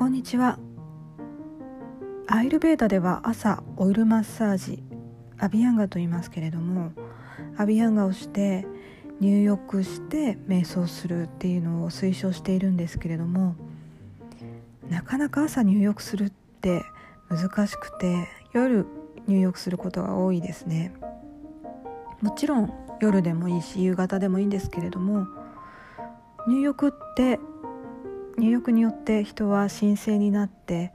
[0.00, 0.58] こんにちは。
[2.26, 4.82] アイルベーダでは朝オイルマッサージ
[5.36, 6.92] アビヤンガと言いますけれども
[7.58, 8.66] アビヤンガをして
[9.20, 13.56] 入浴して瞑想するっていうのを推奨しているんですけれども
[14.88, 16.82] なかなか朝入浴するって
[17.28, 18.86] 難しくて夜
[19.26, 20.94] 入浴することが多いですね。
[22.22, 22.72] もちろん
[23.02, 25.26] 夜でもいいし夕方でもいいんですけれども
[26.48, 27.38] 入浴って
[28.40, 30.92] 入浴によって人は神聖になって、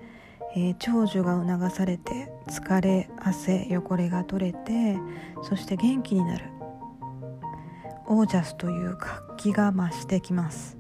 [0.55, 4.98] えー、長寿が促されて疲れ汗汚れが取れて
[5.44, 6.45] そして元気になる。
[8.08, 10.77] オージャスという活気が増してきます。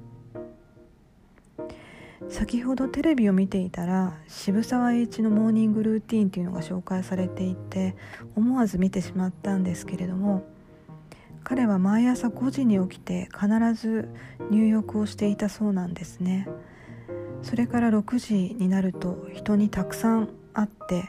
[2.29, 7.95] 先ほどテレビを見ていたら渋沢栄一のモーニングルーティンというのが紹介されていて
[8.35, 10.43] 思わず見てしまったんですけれども
[11.45, 14.09] 彼は毎朝5時に起きて必ず
[14.49, 16.49] 入浴をしていたそうなんですね。
[17.43, 21.07] それから6時になると人にたくさん会って、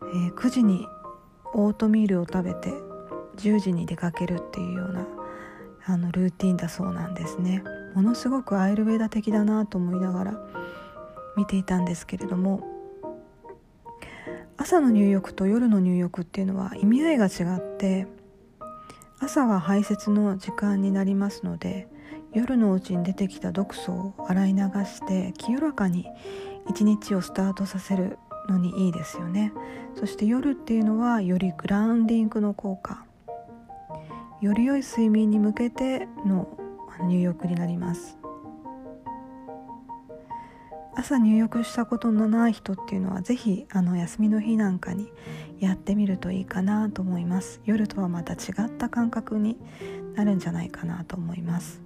[0.00, 0.86] えー、9時に
[1.54, 2.70] オートミールを食べて
[3.38, 5.06] 10時に出かけるっていうような
[5.86, 7.64] あのルーティンだそうなんですね。
[7.96, 10.40] ものすごくアイルベーダ的だなと思いながら
[11.36, 12.62] 見ていたんですけれども
[14.56, 18.06] 朝の入浴と夜の入浴っていうのは意味合いが違って
[19.22, 21.86] 朝は排泄の時間になりますので
[22.34, 26.06] 夜のうちに出てきた毒素を洗い流して清らかに
[26.68, 29.52] 一日をスタートさせるのにいいですよね。
[29.94, 33.04] そして夜っていうのはよりグラウンディングの効果。
[34.40, 36.48] より良い睡眠に向けての
[37.04, 38.18] 入浴になります。
[40.94, 45.10] 朝入浴したことのない人っていうのは是非あの休みの日なんかに
[45.58, 47.60] やってみるといいかなと思います。
[47.64, 49.56] 夜とはまた違った感覚に
[50.14, 51.80] なるんじゃないかなと思います。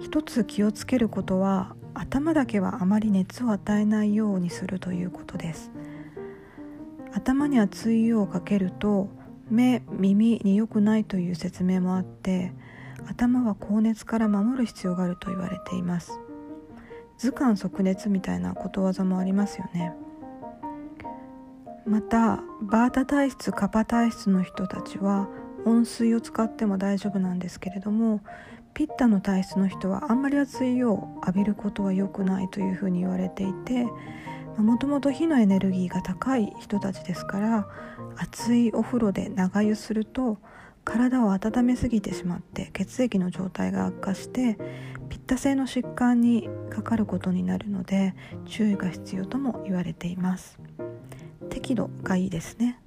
[0.00, 5.72] 一つ気をつけることは頭だけはあまり熱を与えないようにするということです。
[7.12, 9.08] 頭に熱い湯をかけると
[9.50, 12.52] 目耳に良くないという説明もあって
[13.06, 16.20] 頭は高熱から守る必要があると言われています。
[17.18, 19.92] 図鑑即熱みたいなことわざもありますよね。
[21.86, 25.28] またバータ体質カパ体質の人たちは
[25.66, 28.20] 温水を使っても大丈夫なんですけれども
[28.72, 33.86] ピッタの体質の人はあんまり熱い湯を浴びることは良くないというふうに言われていて
[34.56, 37.66] もともと火のエネルギーが高い人たちですから
[38.16, 40.38] 熱いお風呂で長湯すると
[40.84, 44.58] 体を温めすぎてしまって血液の状態が悪化して
[45.08, 48.14] ピッタ性の疾患にかかることになるので
[48.46, 50.58] 注意が必要とも言われています。
[51.50, 52.80] 適度がいいですね。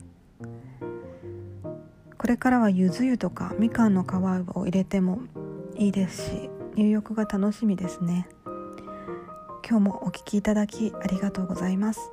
[2.18, 4.13] これからはゆず湯とかみかんの皮
[4.57, 5.22] を入れても
[5.75, 8.28] いいですし入浴が楽しみですね。
[9.68, 12.12] 今日もお聴きいただきありがとうございます。